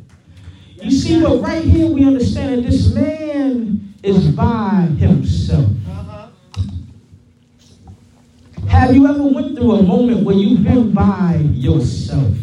You 0.82 0.92
see, 0.92 1.22
but 1.22 1.42
right 1.42 1.64
here 1.64 1.88
we 1.88 2.06
understand 2.06 2.58
that 2.58 2.70
this 2.70 2.94
man 2.94 3.89
is 4.04 4.28
by 4.32 4.88
himself. 4.98 5.68
Have 8.68 8.96
you 8.96 9.08
ever 9.08 9.24
went 9.24 9.58
through 9.58 9.74
a 9.74 9.84
moment 9.84 10.24
where 10.26 10.36
you've 10.36 10.64
been 10.64 10.92
by 10.92 11.42
yourself? 11.52 12.34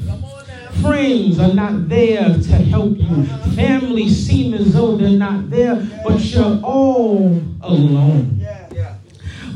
Friends 0.82 1.38
are 1.38 1.54
not 1.54 1.88
there 1.88 2.34
to 2.34 2.52
help 2.52 2.98
you. 2.98 3.24
Family 3.54 4.08
seem 4.08 4.52
as 4.54 4.74
though 4.74 4.96
they're 4.96 5.10
not 5.10 5.48
there, 5.48 5.76
but 6.04 6.20
you're 6.20 6.60
all 6.62 7.40
alone. 7.62 8.46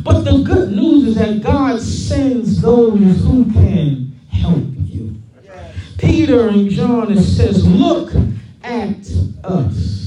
But 0.02 0.22
the 0.22 0.42
good 0.42 0.72
news 0.72 1.08
is 1.08 1.14
that 1.16 1.42
God 1.42 1.80
sends 1.80 2.62
those 2.62 3.22
who 3.22 3.44
can 3.52 4.18
help 4.30 4.64
you. 4.76 5.16
Peter 5.98 6.48
and 6.48 6.70
John, 6.70 7.12
it 7.12 7.20
says, 7.20 7.66
look 7.66 8.12
at 8.62 9.06
us. 9.44 9.99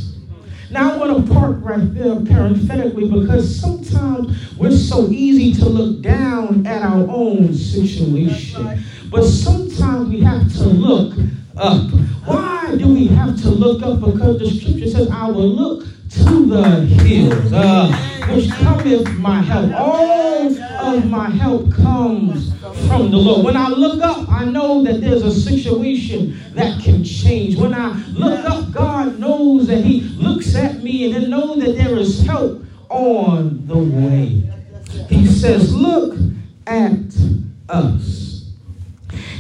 Now 0.74 0.94
I 0.94 0.98
want 0.98 1.28
to 1.28 1.34
park 1.34 1.58
right 1.60 1.94
there 1.94 2.16
parenthetically 2.16 3.08
because 3.08 3.60
sometimes 3.62 4.58
we're 4.58 4.72
so 4.72 5.08
easy 5.10 5.54
to 5.62 5.70
look 5.70 6.02
down 6.02 6.66
at 6.66 6.82
our 6.82 7.08
own 7.08 7.54
situation. 7.54 8.84
But 9.12 9.24
sometimes 9.24 10.10
we 10.10 10.22
have 10.22 10.52
to 10.54 10.64
look 10.64 11.14
up. 11.58 11.92
Why 12.26 12.76
do 12.76 12.92
we 12.92 13.06
have 13.06 13.40
to 13.44 13.50
look 13.52 13.84
up? 13.84 14.00
Because 14.00 14.40
the 14.40 14.50
scripture 14.50 14.90
says, 14.90 15.12
I 15.12 15.28
will 15.28 15.48
look 15.48 15.86
to 16.16 16.46
the 16.46 16.82
hills, 16.82 17.54
uh, 17.54 17.92
which 18.30 18.50
cometh 18.52 19.10
my 19.18 19.42
help. 19.42 19.72
All 19.74 20.96
of 20.96 21.10
my 21.10 21.30
help 21.30 21.74
comes 21.74 22.54
from 22.88 23.12
the 23.12 23.18
Lord. 23.18 23.46
When 23.46 23.58
I 23.58 23.70
look 23.70 24.02
up, 24.02 24.30
I 24.30 24.46
know 24.46 24.84
that 24.84 25.02
there's 25.02 25.24
a 25.24 25.32
situation 25.32 26.40
that 26.54 26.82
can 26.82 27.04
change. 27.04 27.56
When 27.56 27.74
I 27.74 27.94
look 28.12 28.46
up, 28.46 28.72
God 28.72 29.20
knows 29.20 29.68
that 29.68 29.84
He 29.84 30.02
looks 30.02 30.56
at 30.56 30.84
me 30.84 31.06
and 31.06 31.16
then 31.24 31.30
knows 31.30 31.60
that 31.64 31.76
there 31.76 31.98
is 31.98 32.26
help 32.26 32.64
on 32.90 33.66
the 33.68 33.78
way. 33.78 34.44
He 35.10 35.26
says, 35.26 35.74
Look 35.74 36.18
at 36.68 37.16
us. 37.70 38.52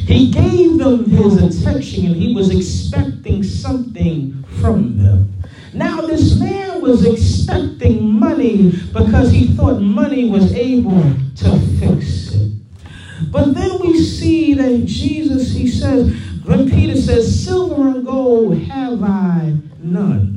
He 0.05 0.31
gave 0.31 0.79
them 0.79 1.09
his 1.09 1.37
attention 1.41 2.07
and 2.07 2.15
he 2.15 2.35
was 2.35 2.53
expecting 2.53 3.41
something 3.41 4.43
from 4.59 4.97
them. 4.97 5.32
Now, 5.73 6.01
this 6.01 6.39
man 6.39 6.81
was 6.81 7.05
expecting 7.05 8.19
money 8.19 8.71
because 8.93 9.31
he 9.31 9.47
thought 9.47 9.79
money 9.79 10.29
was 10.29 10.53
able 10.53 11.01
to 11.37 11.59
fix 11.79 12.33
it. 12.33 12.51
But 13.31 13.55
then 13.55 13.79
we 13.79 13.97
see 13.99 14.53
that 14.53 14.85
Jesus, 14.85 15.51
he 15.51 15.67
says, 15.67 16.13
when 16.45 16.69
Peter 16.69 16.99
says, 16.99 17.43
Silver 17.43 17.87
and 17.87 18.05
gold 18.05 18.57
have 18.63 19.01
I 19.01 19.55
none. 19.79 20.32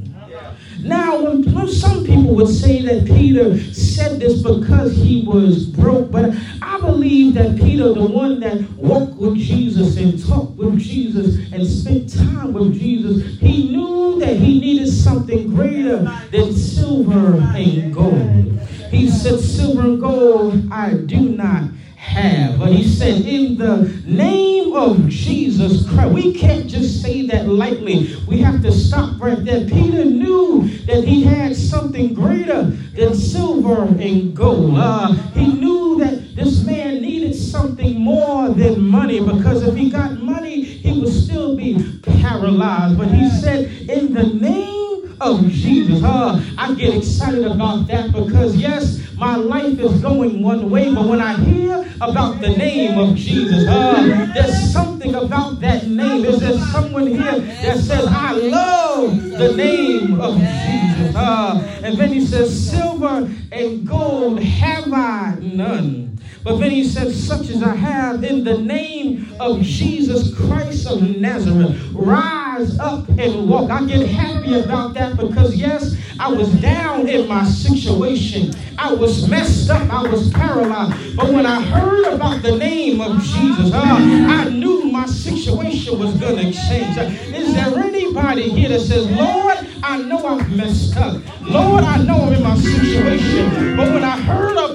Now, 0.87 1.21
when, 1.21 1.69
some 1.69 2.05
people 2.05 2.35
would 2.37 2.49
say 2.49 2.81
that 2.83 3.07
Peter 3.07 3.59
said 3.75 4.21
this 4.21 4.41
because 4.43 4.97
he 4.97 5.25
was 5.27 5.67
broke, 5.67 6.13
but 6.13 6.33
I 6.63 6.79
believe 6.81 7.35
that 7.35 7.57
Peter, 7.57 7.93
the 7.93 8.07
one 8.07 8.39
that 8.41 8.61
walked 8.73 9.17
with 9.17 9.37
Jesus 9.37 9.97
and 9.97 10.25
talked 10.25 10.57
with 10.57 10.79
Jesus 10.79 11.53
and 11.53 11.67
spent 11.67 12.15
time 12.15 12.53
with 12.53 12.79
Jesus, 12.79 13.39
he 13.41 13.69
knew 13.69 14.21
that 14.21 14.37
he 14.37 14.61
needed 14.61 14.89
something 14.89 15.49
greater 15.49 15.99
than 16.31 16.53
silver 16.55 17.37
and 17.57 17.93
gold. 17.93 18.61
He 18.91 19.11
said, 19.11 19.41
Silver 19.41 19.83
and 19.83 20.01
gold 20.01 20.69
I 20.71 20.95
do 20.95 21.21
not 21.21 21.65
have. 22.07 22.59
But 22.59 22.73
he 22.73 22.85
said, 22.85 23.23
in 23.23 23.59
the 23.59 24.03
name 24.07 24.73
of 24.73 25.09
Jesus 25.09 25.89
Christ, 25.89 26.13
we 26.13 26.33
can't 26.33 26.67
just 26.67 27.03
say 27.03 27.27
that 27.27 27.49
lightly. 27.49 28.17
We 28.27 28.39
have 28.39 28.63
to 28.63 28.73
stop 28.73 29.21
right 29.21 29.45
there. 29.45 29.67
Peter 29.69 30.05
knew 30.05 30.69
that 30.87 31.05
he 31.05 31.25
had 31.25 31.57
something 31.57 32.15
greater 32.15 32.63
than 32.63 33.15
silver 33.15 33.83
and 33.83 34.35
gold. 34.35 34.75
Uh, 34.77 35.13
he 35.35 35.53
knew 35.53 35.99
that 35.99 36.37
this 36.37 36.65
man 36.65 37.03
needed 37.03 37.35
something 37.35 37.99
more 37.99 38.49
than 38.51 38.81
money 38.81 39.21
because 39.21 39.67
if 39.67 39.75
he 39.75 39.91
got 39.91 40.21
money, 40.21 40.63
he 40.63 41.01
would 41.01 41.13
still 41.13 41.57
be 41.57 42.01
paralyzed. 42.03 42.99
But 42.99 43.09
he 43.09 43.29
said, 43.31 43.67
in 43.89 44.15
the 44.15 44.25
name 44.25 44.76
of 45.21 45.49
Jesus. 45.49 46.03
Uh, 46.03 46.43
I 46.59 46.75
get 46.75 46.95
excited 46.95 47.45
about 47.45 47.87
that 47.89 48.13
because, 48.13 48.57
yes, 48.57 49.03
my 49.17 49.37
life 49.37 49.79
is 49.79 50.01
going 50.03 50.43
one 50.43 50.71
way, 50.71 50.93
but 50.95 51.07
when 51.07 51.21
I 51.21 51.35
hear 51.37 51.87
about 52.01 52.41
the 52.41 52.51
name 52.51 52.99
of 52.99 53.17
Jesus, 53.17 53.67
uh, 53.67 54.31
there's 54.35 54.73
something 54.73 55.15
about 55.15 55.61
that 55.61 55.87
name. 55.87 56.25
Is 56.25 56.41
there 56.41 56.59
someone 56.59 57.07
here 57.07 57.41
that 57.41 57.79
says, 57.79 58.07
I 58.09 58.33
love 58.33 59.23
the 59.31 59.55
name 59.55 60.21
of 60.21 60.37
Jesus? 60.37 61.17
Uh, 61.17 61.81
and 61.83 61.97
then 61.97 62.13
he 62.13 62.25
says, 62.25 62.71
Silver 62.71 63.31
and 63.53 63.87
gold 63.87 64.41
have 64.41 64.93
I 64.93 65.39
none. 65.41 66.19
But 66.45 66.59
then 66.59 66.71
he 66.71 66.85
said, 66.85 67.11
Such 67.13 67.49
as 67.49 67.63
I 67.63 67.75
have 67.75 68.23
in 68.23 68.45
the 68.45 68.59
name 68.59 69.35
of 69.41 69.63
Jesus 69.63 70.35
Christ 70.35 70.87
of 70.87 71.03
Nazareth, 71.03 71.75
rise 71.93 72.46
up 72.57 73.07
and 73.19 73.49
walk. 73.49 73.71
I 73.71 73.85
get 73.85 74.07
happy 74.09 74.59
about 74.59 74.95
that 74.95 75.17
because, 75.17 75.55
yes, 75.55 75.95
I 76.19 76.33
was 76.33 76.51
down 76.61 77.07
in 77.07 77.29
my 77.29 77.45
situation. 77.45 78.55
I 78.79 78.95
was 78.95 79.29
messed 79.29 79.69
up. 79.69 79.93
I 79.93 80.09
was 80.09 80.31
paralyzed. 80.31 81.17
But 81.17 81.33
when 81.33 81.45
I 81.45 81.61
heard 81.61 82.15
about 82.15 82.43
the 82.43 82.57
name 82.57 83.03
of 83.03 83.23
Jesus, 83.23 83.73
uh, 83.75 83.83
I 83.83 84.49
knew 84.49 84.91
my 84.91 85.05
situation 85.05 85.99
was 85.99 86.15
going 86.15 86.37
to 86.37 86.53
change. 86.53 86.97
Is 87.35 87.53
there 87.55 87.79
anybody 87.79 88.49
here 88.49 88.71
that 88.71 88.81
says, 88.81 89.07
Lord, 89.11 89.59
I 89.83 90.01
know 90.03 90.27
I'm 90.27 90.57
messed 90.57 90.97
up. 90.97 91.21
Lord, 91.43 91.85
I 91.85 92.03
know 92.03 92.23
I'm 92.23 92.33
in 92.33 92.43
my 92.43 92.57
situation. 92.57 93.77
But 93.77 93.93
when 93.93 94.03
I 94.03 94.19
heard 94.19 94.53
about 94.53 94.66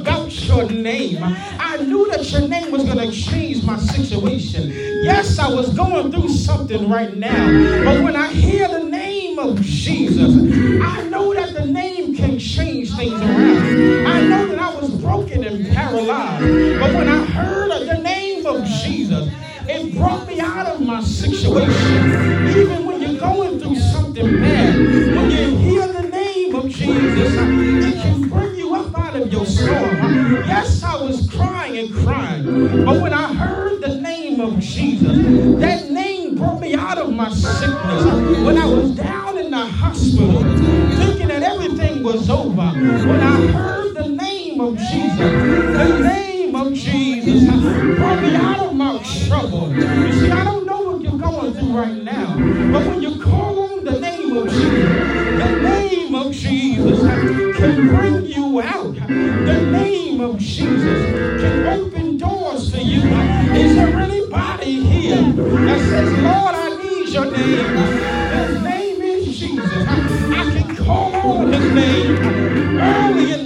your 0.52 0.70
name, 0.70 1.20
I 1.22 1.78
knew 1.78 2.10
that 2.12 2.30
your 2.32 2.48
name 2.48 2.72
was 2.72 2.84
going 2.84 2.98
to 2.98 3.12
change 3.12 3.64
my 3.64 3.78
situation. 3.78 4.72
Yes, 5.04 5.40
I 5.40 5.50
was 5.50 5.74
going 5.74 6.12
through 6.12 6.30
something 6.30 6.90
right 6.90 7.16
now. 7.16 7.84
But 7.86 8.04
when 8.04 8.16
I 8.16 8.28
hear 8.28 8.68
the 8.68 8.84
name 8.84 9.40
of 9.40 9.62
Jesus, 9.62 10.34
I 10.84 11.08
know 11.10 11.34
that 11.34 11.54
the 11.54 11.66
name 11.66 12.16
can 12.16 12.38
change 12.38 12.94
things 12.96 13.20
around. 13.20 14.08
I 14.08 14.22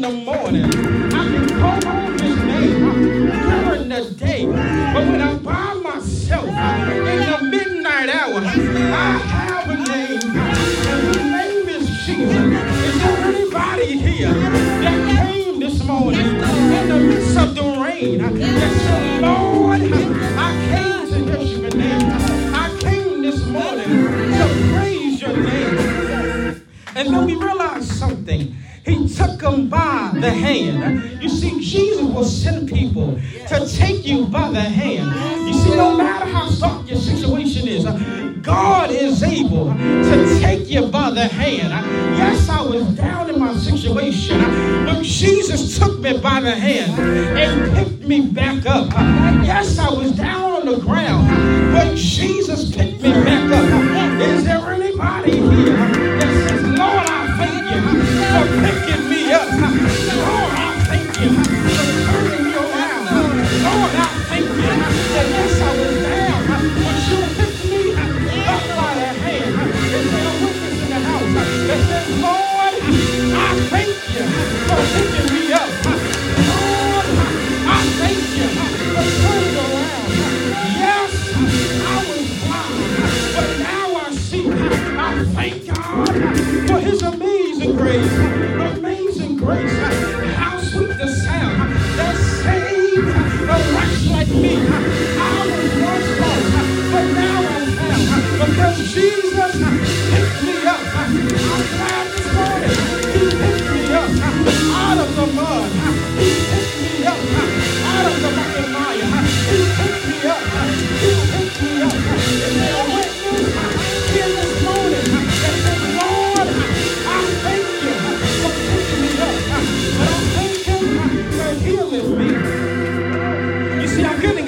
in 0.08 0.24
the 0.24 0.85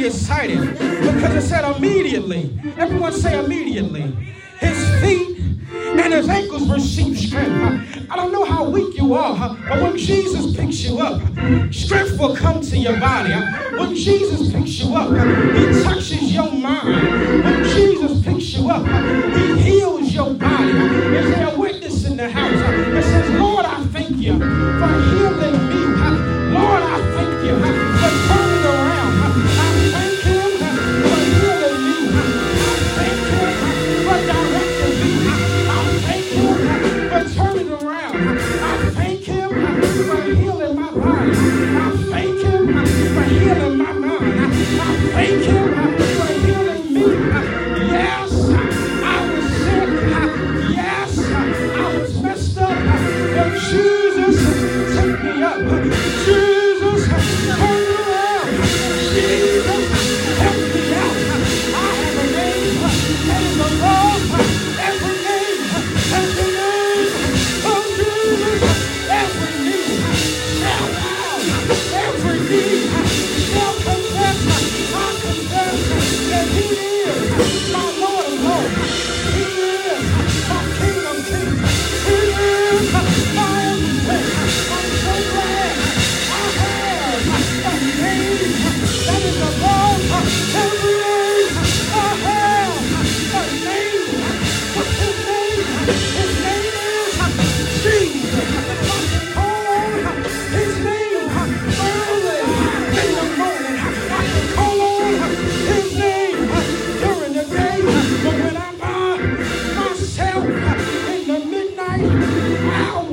excited 0.07 0.59
because 0.71 1.35
it 1.35 1.47
said 1.47 1.75
immediately. 1.75 2.57
Everyone 2.77 3.11
say 3.11 3.43
immediately. 3.43 4.01
His 4.59 5.01
feet 5.01 5.37
and 5.69 6.13
his 6.13 6.29
ankles 6.29 6.69
received 6.69 7.19
strength. 7.19 8.07
I 8.09 8.15
don't 8.15 8.31
know 8.31 8.45
how 8.45 8.69
weak 8.69 8.97
you 8.97 9.13
are, 9.15 9.57
but 9.67 9.81
when 9.81 9.97
Jesus 9.97 10.55
picks 10.55 10.79
you 10.81 10.99
up, 10.99 11.21
strength 11.73 12.17
will 12.17 12.35
come 12.35 12.61
to 12.61 12.77
your 12.77 12.97
body. 12.99 13.33
When 13.77 13.95
Jesus 13.95 14.51
picks 14.51 14.79
you 14.79 14.95
up, 14.95 15.09
he 15.09 15.83
touches 15.83 16.33
your 16.33 16.51
mind. 16.51 17.43
When 17.43 17.63
Jesus 17.65 18.23
picks 18.23 18.53
you 18.53 18.69
up, 18.69 18.85
he 19.35 19.59
heals 19.61 20.13
your 20.13 20.33
body. 20.33 20.71
Is 21.17 21.35
there 21.35 21.53
a 21.53 21.59
witness 21.59 22.05
in 22.05 22.15
the 22.15 22.29
house 22.29 22.53
that 22.53 23.03
says, 23.03 23.39
Lord, 23.39 23.65
I 23.65 23.83
thank 23.87 24.15
you 24.17 24.39
for 24.39 24.93
healing 25.11 25.66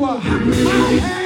power. 0.05 1.24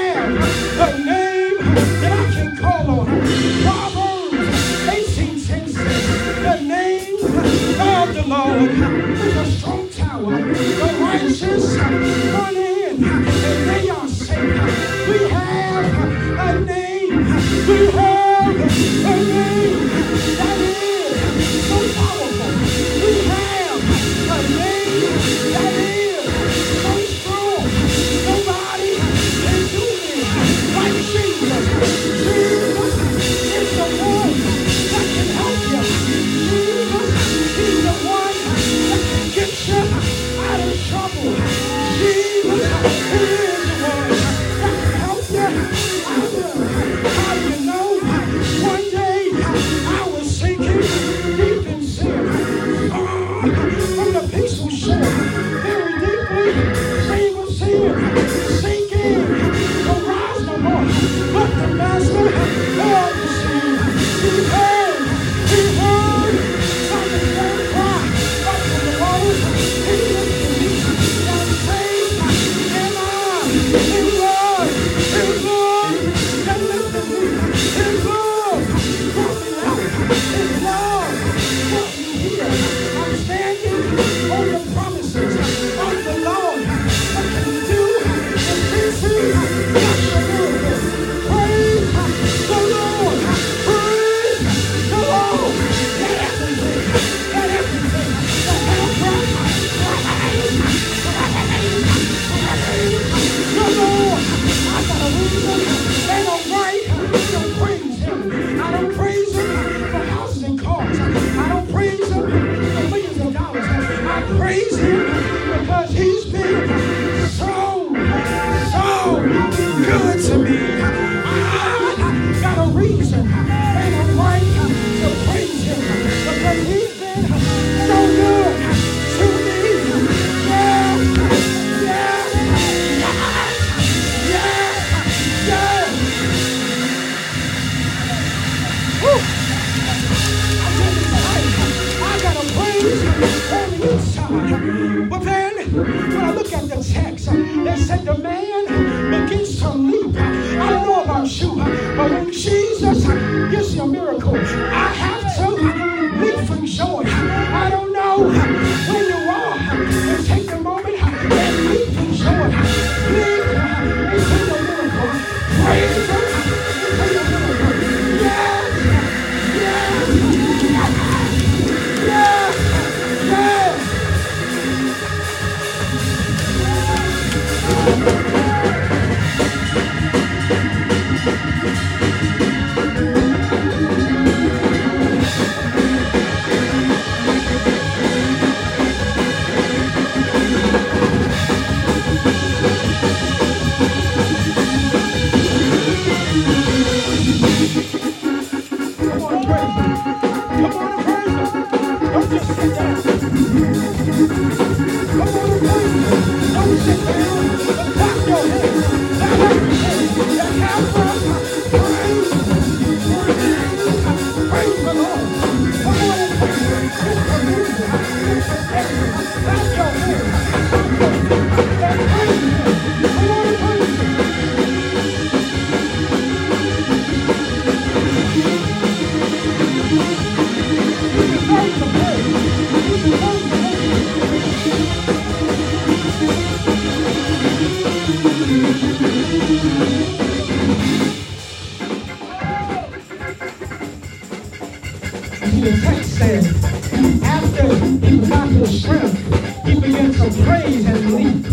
he 248.68 249.80
began 249.80 250.12
to 250.12 250.42
praise 250.44 250.84
and 250.84 251.14
leap. 251.14 251.46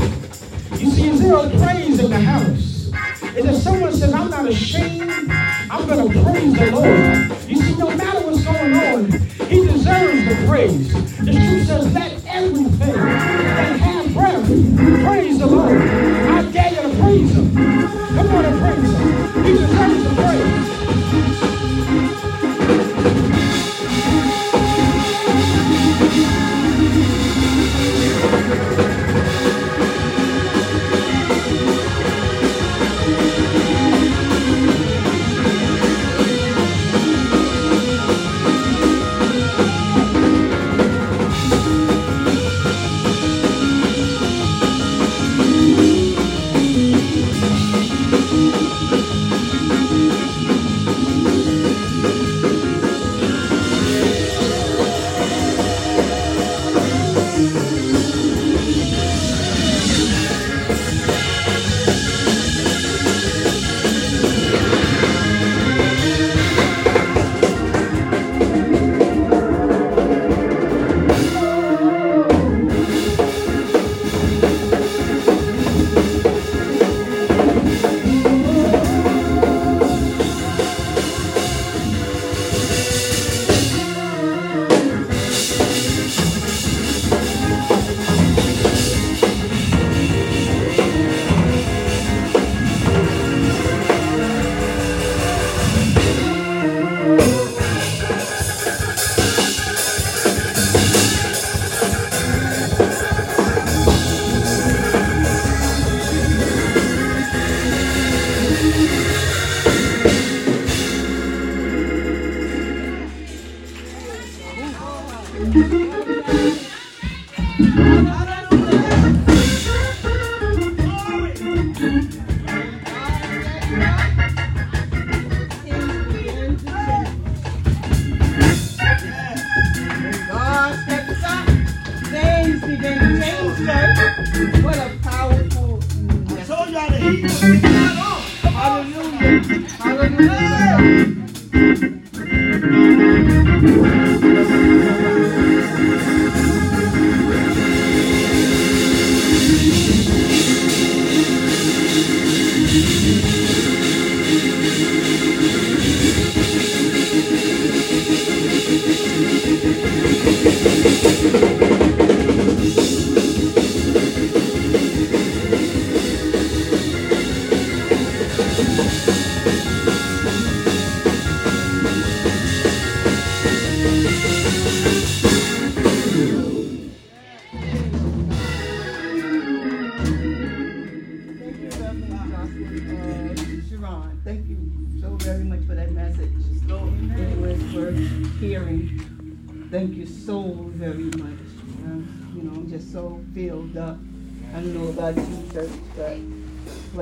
You 0.82 0.92
see, 0.92 1.10
there's 1.10 1.62
praise 1.64 2.00
in 2.00 2.10
the 2.10 2.20
house. 2.20 2.92
And 3.24 3.50
if 3.50 3.56
someone 3.56 3.94
says, 3.94 4.14
I'm 4.14 4.30
not 4.30 4.50
ashamed, 4.50 5.10
I'm 5.32 5.88
going 5.88 6.12
to 6.12 6.24
praise 6.24 6.54
the 6.54 6.72
Lord. 6.72 7.50
You 7.50 7.56
see, 7.56 7.76
no 7.78 7.96
matter 7.96 8.20
what's 8.26 8.44
going 8.44 8.74
on, 8.74 9.12
he 9.48 9.66
deserves 9.66 10.26
the 10.28 10.46
praise. 10.46 10.94
The 11.24 11.32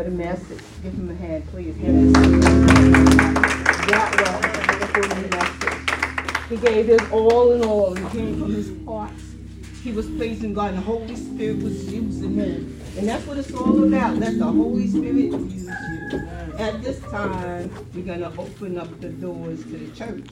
What 0.04 0.12
a 0.12 0.16
message. 0.16 0.60
Give 0.84 0.94
him 0.96 1.10
a 1.12 1.16
hand, 1.16 1.48
please. 1.48 1.78
That 3.88 4.12
was 4.20 4.44
a 4.84 5.00
wonderful 5.00 5.30
message. 5.30 6.50
He 6.50 6.58
gave 6.58 6.88
his 6.88 7.00
all 7.10 7.54
in 7.54 7.64
all. 7.64 7.96
He 7.96 8.04
came 8.10 8.38
from 8.38 8.54
his 8.54 8.70
heart. 8.86 9.14
He 9.82 9.94
was 9.94 10.10
praising 10.10 10.54
God, 10.54 10.72
and 10.72 10.80
the 10.80 10.82
Holy 10.82 11.16
Spirit 11.16 11.64
was 11.64 11.94
using 11.94 12.34
him. 12.34 12.82
And 12.98 13.08
that's 13.08 13.26
what 13.26 13.38
it's 13.38 13.54
all 13.54 13.82
about. 13.82 14.18
Let 14.18 14.38
the 14.40 14.46
Holy 14.46 14.88
Spirit 14.90 15.16
use 15.16 15.68
you. 15.68 16.28
At 16.58 16.84
this 16.84 17.00
time, 17.04 17.72
we're 17.96 18.04
going 18.04 18.20
to 18.20 18.38
open 18.38 18.78
up 18.78 19.00
the 19.00 19.08
doors 19.08 19.64
to 19.64 19.78
the 19.78 19.88
church. 19.96 20.28